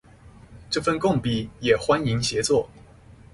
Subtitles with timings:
[0.71, 2.67] 這份共筆也歡迎協作